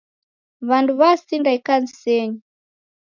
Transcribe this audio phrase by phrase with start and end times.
[0.67, 2.35] W'andu w'asinda ikanisenyi.